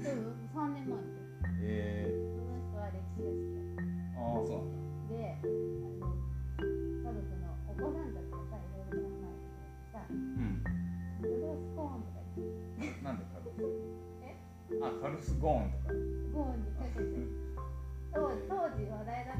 [0.02, 0.08] て。
[0.08, 0.98] でも3年前。
[0.98, 1.04] で
[1.62, 5.08] えその人は歴史が好きだー、ああそうなんだ。
[5.08, 6.12] であの
[6.98, 8.60] 家族のお子さんたちがさい
[8.92, 10.16] ろいろ考えてさうん
[11.20, 13.64] 「それをスコーン」とか言ってなんでカルス
[14.22, 14.36] え？
[14.82, 15.94] あカルスゴーンとか。
[16.34, 17.08] ゴーンにかけて。
[18.12, 19.36] 当当時話題だっ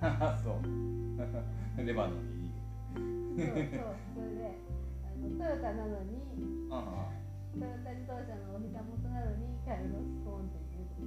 [0.00, 0.32] たから。
[0.32, 0.54] あ そう。
[1.84, 2.50] レバノンに
[3.36, 3.54] そうそう。
[3.54, 4.69] それで
[5.40, 6.20] トヨタなのに
[6.68, 11.00] トヨタ自動車のお膝元なのにカルロスコーンって言うと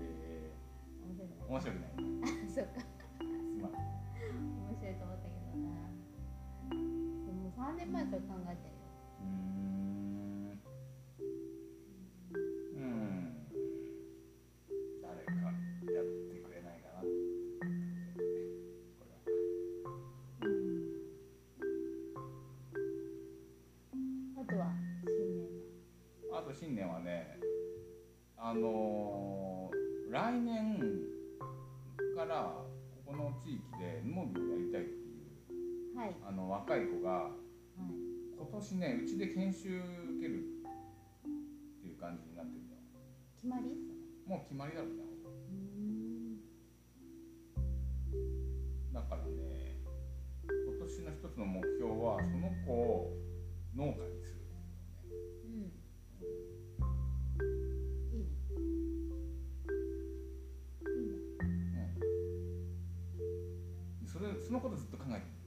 [0.00, 0.56] え
[1.04, 1.44] 面白くない。
[1.44, 2.80] ー、面白くないあそうか。
[2.80, 3.28] す
[3.60, 3.76] まん。
[3.76, 5.92] 面白いと思ったけどな。
[6.72, 8.75] でも3年前から考えてる
[39.66, 39.82] うちで研修
[40.14, 42.80] 受けるっていう感じになってるんだよ。
[43.34, 43.66] 決まり？
[44.26, 45.02] もう決まりだろうね
[45.50, 46.38] うん
[48.92, 49.30] だからね
[50.66, 53.12] 今年の一つの目標はその子を
[53.76, 54.46] 農家にする
[64.06, 65.45] それそのことずっと考えてる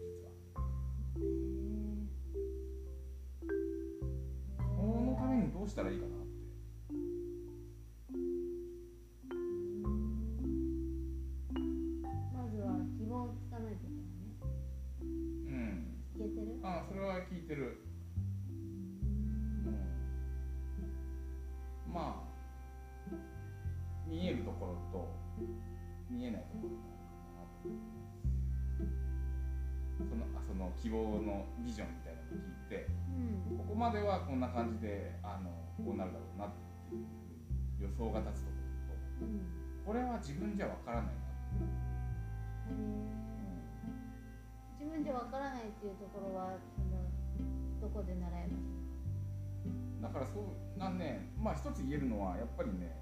[30.81, 32.87] 希望のビジョンみたいなのを聞いて
[33.51, 33.57] うん。
[33.57, 35.51] ここまではこんな感じであの
[35.83, 36.49] こうなるだろうなっ
[36.89, 37.05] ていう
[37.83, 38.55] 予想が立つとこ
[39.19, 39.59] ろとうん。
[39.85, 43.19] これは自分じゃわからないなう、へー
[44.79, 47.03] 自分じゃわからないっていうところはその
[47.81, 48.79] どこで習いまし
[50.01, 52.95] だからそうなんねまあ一つ言えるのはやっぱりね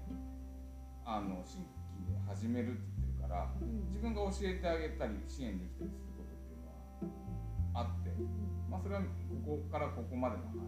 [1.04, 1.62] あの新
[1.94, 3.48] 規で始めるって言ってるから
[3.94, 6.07] 自分が教えてあげたり支援できたりする
[8.78, 9.06] まあそれはこ
[9.44, 10.62] こからここまでの範囲が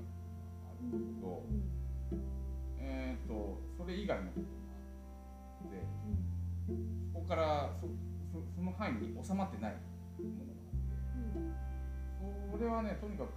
[0.66, 1.46] あるんだけど
[2.82, 4.58] えっ、とそれ以外のことが
[5.62, 5.86] あって
[7.14, 7.86] そこからそ
[8.34, 9.78] そその範囲に収まってない
[10.18, 13.30] ものがあってそれはねとにかく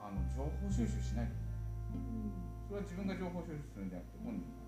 [0.00, 1.32] あの情報収集しないと。
[1.32, 1.48] ね
[2.68, 4.60] それは自分が情報収集するんじゃなくて本人が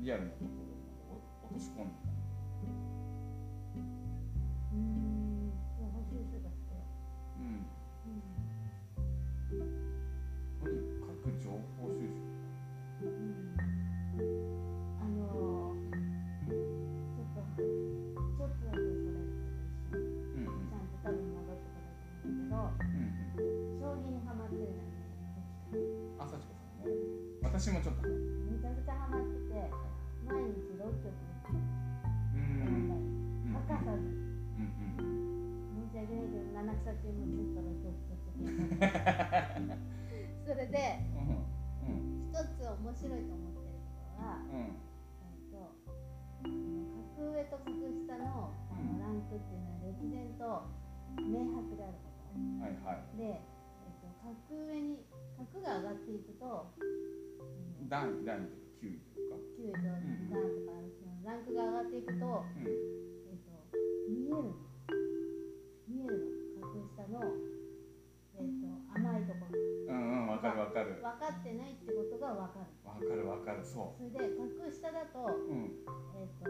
[0.00, 2.17] リアルなところまで落とし込んで
[42.56, 44.64] つ面白いと思ってるところはうん。
[44.64, 45.72] えっと
[46.38, 47.74] 格上と格
[48.06, 50.62] 下のあのランクっていうのは歴然と
[51.18, 52.38] 明白であること。
[52.62, 53.18] はいはい。
[53.18, 55.02] で、えっと、格上に
[55.36, 59.36] 格が上がっていくと、うん、段位段位というか9位とか。
[59.58, 62.62] 9位と段とかあるそのランクが上がっていくと、うん。
[62.62, 63.50] えっと、
[64.08, 64.38] 見える。
[64.38, 64.54] の
[65.88, 67.57] 見えるの格下の、
[70.38, 70.94] わかるわかる。
[70.94, 72.70] 分かってないってことが分かる。
[72.86, 75.82] わかるわかるそそれで格下だと,、ううん。
[76.14, 76.46] えっと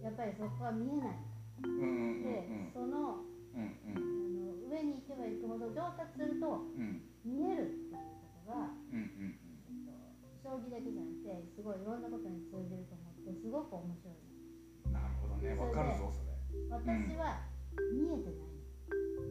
[0.00, 1.20] やっぱりそこは見えない。
[1.60, 3.20] うんうんうんで、その
[3.52, 3.92] うんうん。
[3.92, 7.04] あの上に行けば行くほど上達するとうん。
[7.20, 9.36] 見えるっていうことが、うんうん
[9.68, 14.16] えっと、将棋だけじゃなくてすごいいろんなことに通じると思ってすごく面白い。
[14.16, 15.52] うんなるほどね。
[15.60, 16.32] わかるぞそれ。
[16.72, 16.88] の私
[17.20, 17.44] は
[17.92, 18.48] 見えてない。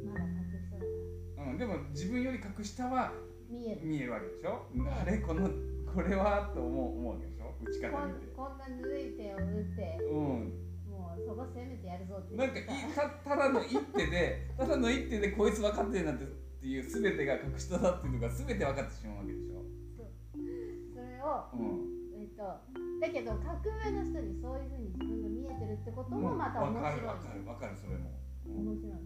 [0.06, 3.12] のまだ格下だからうん、でも自分より格下は
[3.50, 3.82] 見える。
[3.86, 4.66] 見えるわけでしょ、
[5.02, 5.50] あれこの
[5.92, 7.54] これはと思う思うわけでしょ？
[7.62, 8.28] 打ちこん方見て。
[8.36, 9.44] こんなぬるい手を打っ
[9.76, 10.54] てうん。
[10.90, 12.64] もうそこ攻めてやるぞってなんかい
[12.96, 16.28] たただの一手で ただの一手でこいつ分かってるなんてっ
[16.62, 19.64] ていう全てが格下だっていうのが全て分かってしまうわけでしょ？
[20.94, 22.22] それをうん。
[22.22, 22.44] えっと
[23.00, 26.92] だけど格上の人にそういうふうに自分が見えてるってこともまた面分白い。
[26.92, 28.12] かる分かる分かるそれも、
[28.46, 28.68] うん。
[28.68, 28.92] 面白い。
[28.92, 29.00] の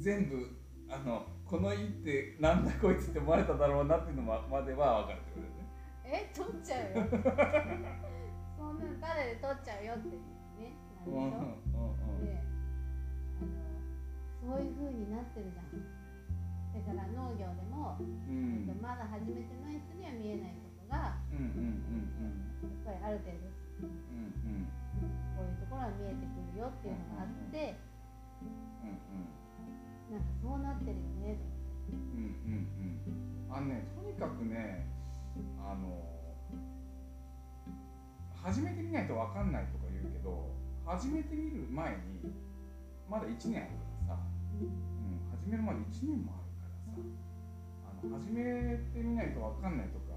[0.00, 0.48] 全部
[0.88, 5.66] あのこの一手なんだこいつって思われただろうなっていうのままでは分かるってことだよね。
[6.04, 7.06] え取っちゃうよ。
[8.56, 10.14] そんなのただで取っちゃうよって
[10.62, 10.74] ね
[11.06, 11.58] なうんるうんうん。
[11.66, 12.22] あの
[14.46, 15.74] そういう風になってるじゃん。
[15.74, 22.46] だから農業でも、うんえっとまだ始めてない人には見えないことがうんうんうん。
[22.62, 24.70] やっぱりある程度うんうん。
[25.34, 27.85] こういうところは見えてくるよっていうのがあってうんうん
[30.16, 31.36] なんかそうなってるよね。
[31.92, 33.52] うんうんうん。
[33.52, 34.88] あのねとにかくね
[35.60, 36.00] あの
[38.32, 40.48] 始めてみないと分かんないとか言うけど
[40.86, 42.32] 始めてみる前に
[43.10, 43.76] まだ1年ある
[44.08, 44.22] からさ、
[44.56, 47.04] うん、始めるまで1年もあるからさ。
[47.84, 48.42] あの始め
[48.94, 50.16] てみないと分かんないとか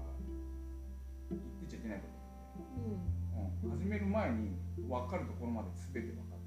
[1.28, 3.70] 言ってちゃいけないことうん。
[3.70, 4.56] うん、始める前に
[4.88, 6.40] 分かるところまで全て分かっ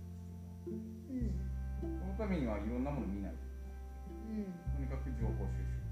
[0.65, 1.52] てる必要があるうん
[1.99, 3.31] そのためにはいろんなもの見ない。
[3.31, 3.37] と
[4.29, 4.45] うん。
[4.75, 5.83] とにかく情報収集。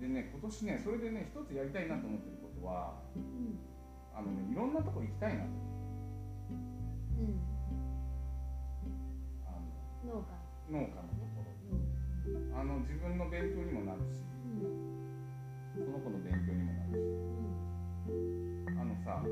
[0.00, 3.58] でね今年ねそれでね一つやりたいなと思ってることはうん。
[4.14, 5.50] あのねいろんなとこ行きたいなと。
[7.18, 7.40] うん。
[9.46, 9.58] あ
[10.06, 10.38] 農家。
[10.70, 11.50] の農家のところ。
[11.74, 12.60] うん。
[12.60, 14.22] あの自分の勉強にもなるし
[14.62, 15.84] うん。
[15.84, 17.18] その子の勉強にもなるし。
[18.78, 19.22] あのさ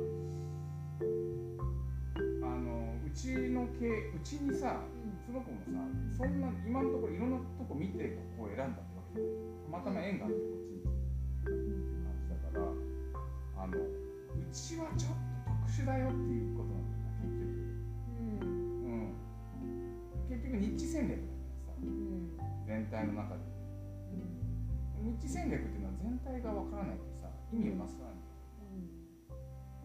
[2.47, 4.81] あのうちの系うちにさ
[5.27, 5.73] その子もさ
[6.17, 9.25] そんな今のところいろんなとこ見てここを選んだってわけた
[9.71, 13.83] またま縁があってこっちに来てうん感じだからあのう
[14.53, 17.27] ちはちょっと特殊だよっていうことなんだよな
[20.31, 21.27] 結局、うん、結局ニッチ戦略だ
[21.67, 22.31] からさうん。
[22.67, 23.57] 全体の中で。
[25.07, 28.19] ニッチ戦略っていうのは全体がわからないとさ意味をなさない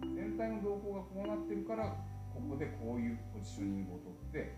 [0.10, 1.94] んだよ全体の動向がこうなってるから
[2.34, 4.56] ここでこういうポジショニングを取って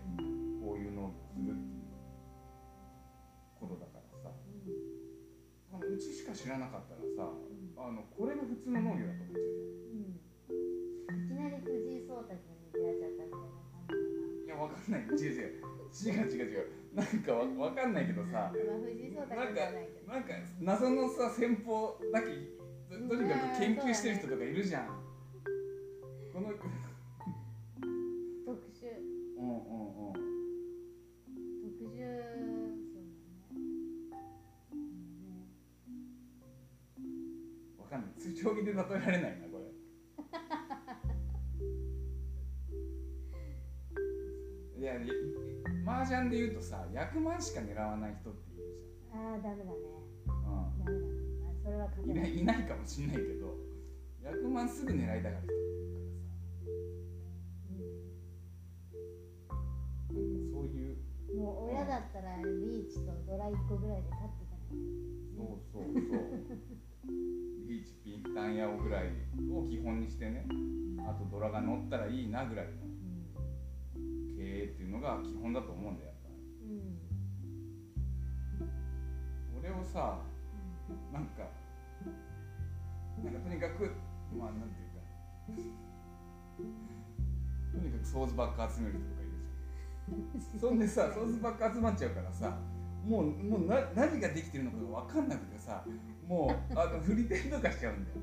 [0.62, 1.90] こういう農業をするっていう
[3.60, 4.30] ことだからさ。
[5.74, 7.34] あのうちしか知らなかったらさ
[7.76, 9.58] あのこれが普通の農業だと思っちゃう
[9.90, 10.14] うん。
[11.18, 15.02] いきなり藤井聡太君に出会っちゃったみたいな感じじゃんいやわかんない。
[15.02, 16.30] 違う違う違う。
[16.30, 18.30] 違う違うなんかわわかんないけどさ。
[18.30, 20.12] かな、まあ、藤井聡太君じゃないけど。
[20.14, 20.30] なんか
[20.62, 22.54] 謎のさ戦法だけ
[22.94, 24.86] ととにかく研究してる人とかいるじゃん、
[26.32, 26.54] この
[38.44, 39.64] かんない通常儀で例えられないなこれ。
[44.80, 45.08] いやい
[45.86, 48.64] 麻雀で言うとさ役満しか狙わない人っている
[49.00, 49.76] じああダメだね。
[50.26, 51.06] ゃん、ダメだね。
[51.48, 53.56] あそれは勝てないいいないかもしんないけど
[54.22, 55.56] 役満すぐ狙いたがる人から
[56.10, 56.64] さ。
[60.52, 60.96] そういう。
[60.98, 64.76] うんもう親だったらリーチとドラ1個ぐらいで勝っていかない
[65.34, 66.54] そうそうそう
[67.74, 69.08] リーチピンタンヤオぐらい
[69.50, 70.46] を基本にしてね
[71.08, 74.36] あとドラが乗ったらいいなぐらいのうん。
[74.38, 76.28] 経営っていうのが基本だと思うんだよやっぱ
[76.62, 76.70] う
[79.58, 79.58] ん。
[79.58, 80.22] 俺をさ
[81.12, 81.50] なんか
[83.24, 83.90] なんかとにかく
[84.38, 85.02] まあなんていうか
[87.72, 90.60] とにかくソースばっか集める人とかいるじゃん。
[90.62, 92.56] そんでさソースばっか集まっちゃうからさ
[93.04, 95.84] もうもうな何ができてるのかが分かんなくてさ
[96.26, 98.16] もうあの振り点とかしちゃうんだよ。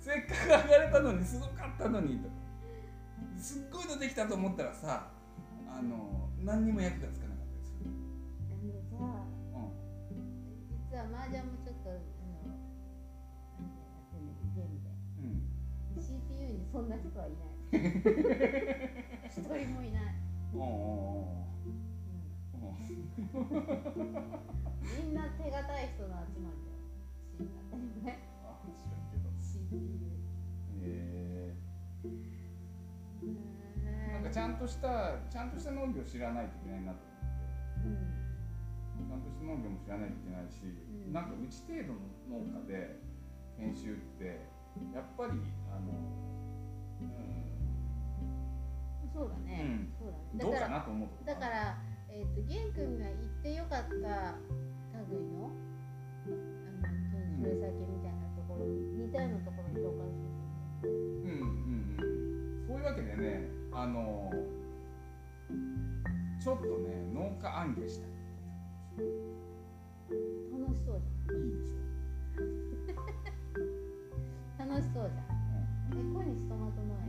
[0.00, 2.34] せっかく上がれたのにすごかったのにとか。
[3.36, 5.08] すっごいのできたと思ったらさ
[5.68, 7.90] あの何にも役がつかなかったりする、
[8.50, 9.18] あのさ
[9.52, 9.74] う
[10.70, 12.00] 実は麻雀もちょっとあのや
[13.60, 13.72] っ
[14.10, 14.88] てんだけどゲームで。
[15.20, 15.28] ん。
[15.28, 15.54] うん
[15.94, 17.54] CPU にそんな人はいない。
[19.28, 20.14] 一人もいない、
[20.54, 21.44] おうおう
[22.62, 22.74] おう
[23.24, 29.80] うん、みんな手堅い人の集まりだよらんけど CPU
[30.82, 31.54] え
[32.04, 36.98] うー、なんかちゃんとしたちゃんとした農業知らないといけないなと
[37.84, 38.14] 思って。
[38.18, 38.24] うん
[38.94, 40.70] ちゃんとした農業も知らないといけないし、
[41.06, 41.12] うん。
[41.12, 43.02] なんかうち程度の農家で
[43.58, 44.46] 研修って
[44.94, 45.38] やっぱり
[45.70, 45.92] あの
[49.14, 51.78] そうだね、そううん、だねだからどうかなと思うとこだから、
[52.10, 54.34] えー、と玄君が行ってよかった
[55.10, 55.50] 類の
[56.26, 58.70] あの研修先みたいなところに
[59.06, 60.24] 似たようなところに紹介して
[60.84, 62.84] うんうんうんそういう。
[62.84, 64.30] わけでねあの
[66.40, 68.10] ちょっとね農家暗記したい
[70.52, 75.24] 楽しそうじいいでしゃん楽しそうじゃん。
[75.24, 75.34] ょ、
[75.92, 75.98] うん。
[75.98, 77.08] え小西トマト農園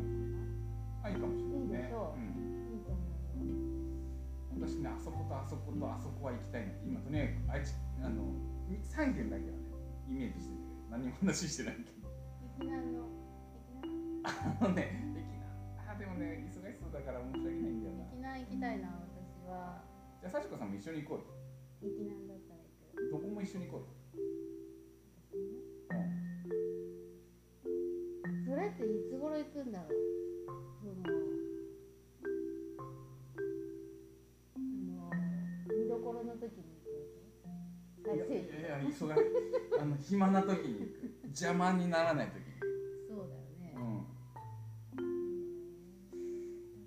[1.03, 1.59] あいいかもしれないね。
[1.59, 2.19] いいでしょう。
[2.19, 2.24] うん
[4.95, 6.71] あそことあそことあそこは行きたいの。
[6.87, 8.31] 今とにかく愛知あの
[8.71, 9.67] 3軒だけはね
[10.07, 12.07] イメージしてて何も話してないけど。
[12.55, 13.03] 駅南の
[14.73, 15.03] ね
[15.85, 18.07] あでもね忙しそうだから申し訳ないんだよな。
[18.07, 19.83] 駅南行きたいな私は。
[20.21, 21.91] じゃあ幸子さんも一緒に行こうよ。
[21.91, 23.11] 駅南だったら行く。
[23.11, 23.91] どこも一緒に行こうよ、
[28.47, 29.91] それっていつ頃行くんだろう。
[30.81, 31.14] その
[38.13, 38.29] いやい。
[38.29, 39.05] やいや忙しい。
[39.79, 40.93] あの暇な時に
[41.25, 42.37] 邪魔にならない時。
[42.37, 42.43] に
[43.09, 44.05] そうだよね、うん。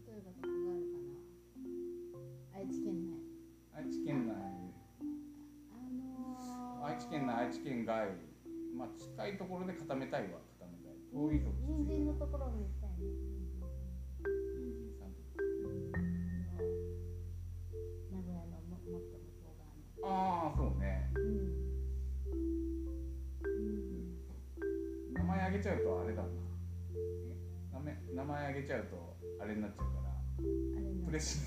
[0.07, 0.97] 例えばどこがあるか
[2.55, 2.59] な。
[2.59, 3.11] 愛知県内。
[3.75, 4.35] 愛知県内。
[5.73, 8.09] あのー、愛知県内愛知県外。
[8.77, 10.39] まあ近いところで固めたいわ。
[10.61, 10.95] 固めたい。
[11.13, 12.69] 遠いと人参のところも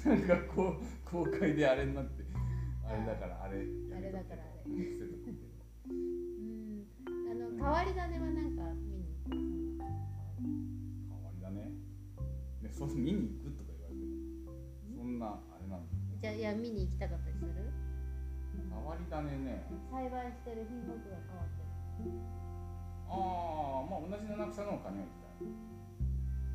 [0.06, 2.24] あれなんかこう公開であれになって
[2.88, 3.66] あれだからあれ
[3.96, 4.68] あれだからあれ。
[4.68, 4.72] うん。
[7.32, 9.32] あの変わり種はなんか見に行く？
[9.32, 9.40] 変
[11.24, 11.72] わりだね
[12.62, 14.10] ねそ見に行くとか言われても
[14.98, 17.52] そんなあれなんだじゃあいや見に行きたかったりする？
[18.70, 19.64] 変わり種ね。
[19.90, 21.64] 栽培してる品目が変わって
[22.04, 22.12] る。
[23.08, 25.48] ああまあ同じ七草農家には行きたい。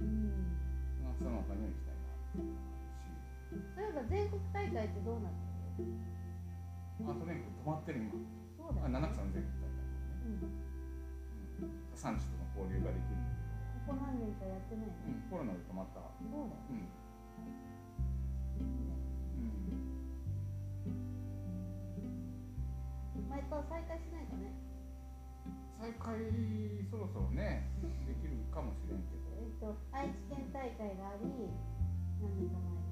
[0.00, 0.60] うん。
[1.02, 2.04] 七草農家には行きたいな
[3.74, 5.32] そういえば全国大会ってどうなっ
[5.76, 5.92] てる？
[7.04, 8.10] あとね止まってる今。
[8.10, 8.12] あ
[8.56, 8.98] そうだよね。
[8.98, 9.92] 七草の全国大会ね、
[10.26, 10.48] うん。
[11.64, 13.32] うん、産地との交流ができるんだ
[13.86, 16.00] けどこ何年かやってないのうん、コロナで止まった。
[16.00, 16.88] そうだようん。
[18.60, 18.68] う
[23.20, 23.28] ん。
[23.28, 24.52] また再開しないかね。
[25.78, 26.16] 再開
[26.90, 27.68] そろそろね。
[28.08, 29.04] できるかもしれん。
[29.04, 31.28] けどえっと愛知県大会があり
[32.18, 32.85] 何年か前に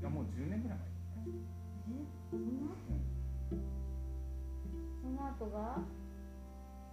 [0.00, 1.30] いやもう10年ぐらいえ
[2.30, 2.66] そんな？
[2.66, 3.58] 前
[5.02, 5.78] その後が？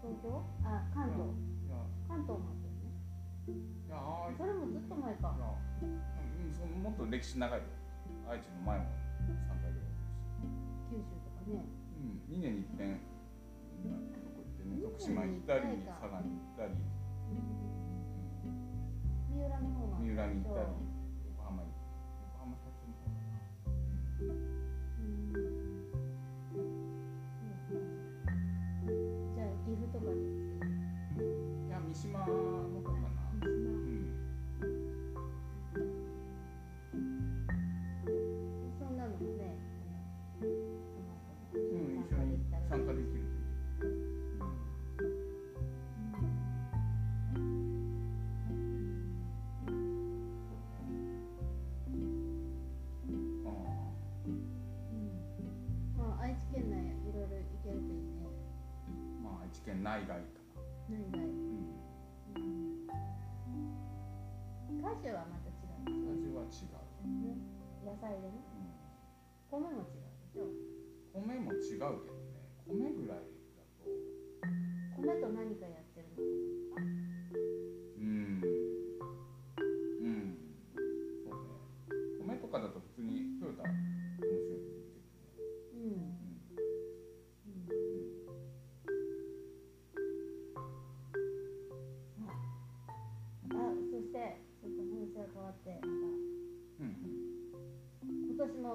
[0.02, 0.44] 東京？
[0.64, 1.30] あ関東。
[2.08, 2.92] 関東もあったよね。
[3.88, 4.38] いやあー。
[4.38, 5.36] それもずっと前か。
[5.36, 5.48] いや
[5.84, 7.66] うんそのもっと歴史長いよ。
[8.30, 8.88] 愛知の前も3
[9.64, 9.90] 回ぐらい
[10.92, 11.66] 九州とかね。
[12.00, 13.00] うん2年に一遍。
[13.84, 16.76] うんどこ行ってね徳島行ったり佐賀に行ったり、
[19.28, 20.68] 三浦の方が三浦に行ったり
[59.74, 60.33] 県内外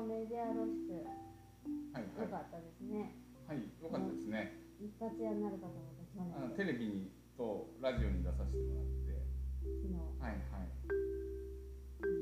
[0.09, 1.05] メディア露出
[1.93, 3.13] はいはい良かったですね、
[3.45, 4.57] はい、よかったですね。
[4.81, 9.21] 一発屋になるかと思った去年テレビにとラジオに出させてもらって、
[9.69, 10.73] 昨日はいはい。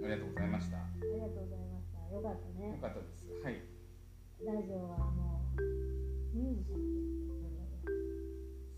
[0.03, 0.83] ありがとうございました。
[0.83, 3.23] ありがとうございましたよかったよねかったです。
[3.39, 3.63] はい。
[4.43, 5.63] ラジオはもう
[6.35, 7.07] ミュージシャン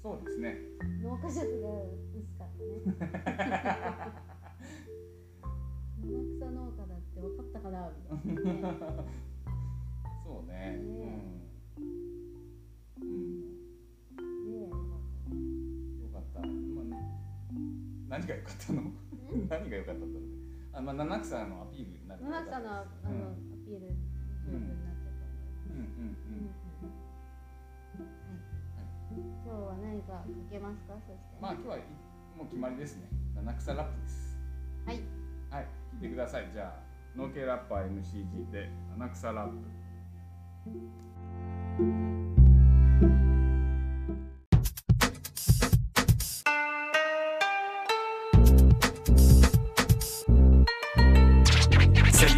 [0.04, 0.61] そうですね。
[0.76, 1.80] た 農家説が
[2.12, 4.28] 薄かったね
[7.69, 9.05] って分かったかなみたいなね
[10.25, 10.53] そうね。
[10.53, 10.77] ね
[11.79, 11.85] うん。
[13.01, 13.41] うん。
[14.51, 16.41] ねえよかった。
[16.41, 16.49] まあ、
[16.85, 16.97] ね、
[18.09, 18.83] 何が良かったの？
[19.49, 20.37] 何が良かったんだろうね。
[20.73, 23.19] あ、まあ七草のアピールになる七草のあの、うん
[23.53, 23.87] アピール
[24.45, 25.19] 十分になったと
[25.73, 26.49] 思います、うんうんうん。
[28.77, 30.95] はい、今日は何かかけますか？
[31.07, 31.81] そしてまあ今日はい
[32.37, 33.09] もう決まりですね。
[33.35, 34.39] 七草ラップです。
[34.87, 35.01] はい
[35.51, 35.66] はい。
[35.95, 36.51] 聞いてください。
[36.53, 36.88] じゃあ
[37.19, 39.55] 農系ラッパー MCG で七草ラップ。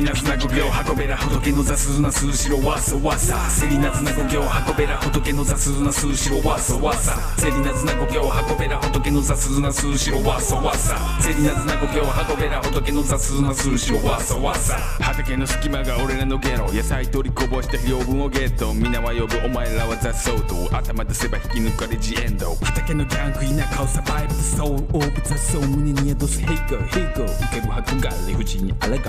[0.00, 3.50] セリナズナゴギョウハコベラ仏の座スズナスズシロワサワサ。
[3.50, 7.18] セリナズナゴギョウハコベラ仏の座スズナスズシロワサワサ。
[7.36, 10.96] セリナズナゴギョウハコベラ仏の座スズナスズシロワサワサ。
[11.20, 14.78] セリナズナゴギョウハコベラ仏の座スズナスズシロワサワサ。
[15.00, 16.72] 畑の隙間が俺らのゲットー。
[16.72, 18.72] 野菜取りこぼして養分をゲット。
[18.72, 20.74] 皆は呼ぶお前らは雑草と。
[20.74, 22.54] 頭出せば引き抜かれジエンド。
[22.62, 26.40] 畑のギャング田舎をサバイブソウルオーブ雑草胸に宿す。
[26.40, 29.02] ヘイゴーヘイゴー受ける白が理不尽にあらがい。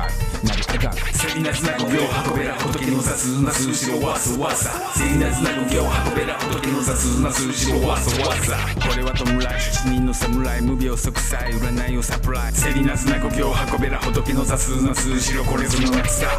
[0.44, 2.00] なり上がるセリナズな語行
[2.32, 4.72] 運べら仏の雑な数字ろわすわさ。
[4.98, 8.58] セリナズな語行運べら仏の雑な数字ろわすわさ。
[8.76, 16.30] これは弔い七人の侍無病息災占いをサプライセリナズな語行運べら仏の雑な数字ろこれぞの夏だ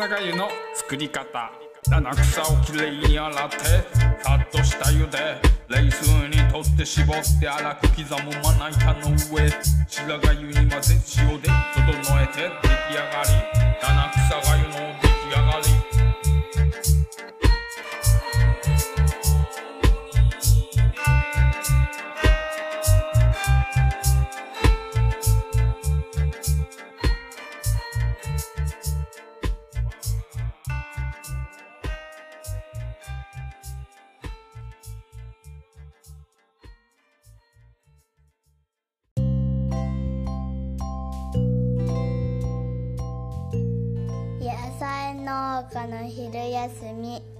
[0.00, 1.52] 草がゆの作り方。
[1.86, 3.56] 七草をきれいに洗って
[4.22, 5.36] さっとした湯で
[5.68, 9.50] 冷水にとって絞って粗く刻むまな板の上
[9.86, 13.28] 白がゆに混ぜ塩で整えて出来上がり。
[13.82, 14.99] 七草がゆの
[46.60, 47.39] 休み。